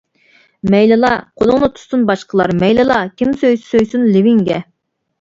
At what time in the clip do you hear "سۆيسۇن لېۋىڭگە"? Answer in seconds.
3.71-4.63